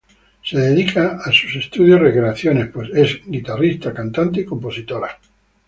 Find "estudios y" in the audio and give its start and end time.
1.57-2.03